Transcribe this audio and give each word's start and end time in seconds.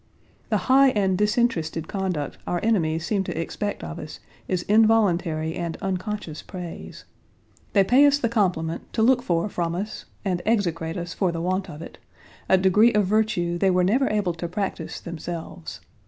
The 0.49 0.65
high 0.65 0.89
and 0.89 1.15
disinterested 1.15 1.87
conduct 1.87 2.39
our 2.47 2.59
enemies 2.63 3.05
seem 3.05 3.23
to 3.25 3.39
expect 3.39 3.83
of 3.83 3.99
us 3.99 4.19
is 4.47 4.63
involuntary 4.63 5.53
and 5.53 5.77
unconscious 5.79 6.41
praise. 6.41 7.05
They 7.73 7.83
pay 7.83 8.07
us 8.07 8.17
the 8.17 8.27
compliment 8.27 8.91
to 8.93 9.03
look 9.03 9.21
for 9.21 9.47
from 9.47 9.75
us 9.75 10.05
(and 10.25 10.41
execrate 10.43 10.97
us 10.97 11.13
for 11.13 11.31
the 11.31 11.39
want 11.39 11.69
of 11.69 11.83
it) 11.83 11.99
a 12.49 12.57
degree 12.57 12.93
of 12.93 13.05
virtue 13.05 13.59
they 13.59 13.69
were 13.69 13.83
never 13.83 14.09
able 14.09 14.33
to 14.33 14.47
practise 14.47 14.99
themselves. 14.99 15.81